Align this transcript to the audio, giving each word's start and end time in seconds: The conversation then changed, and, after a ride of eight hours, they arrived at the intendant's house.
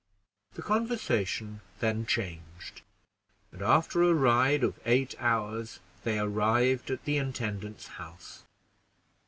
The 0.55 0.63
conversation 0.63 1.61
then 1.79 2.07
changed, 2.07 2.81
and, 3.51 3.61
after 3.61 4.01
a 4.01 4.15
ride 4.15 4.63
of 4.63 4.79
eight 4.83 5.13
hours, 5.19 5.79
they 6.05 6.17
arrived 6.17 6.89
at 6.89 7.05
the 7.05 7.17
intendant's 7.17 7.85
house. 7.85 8.41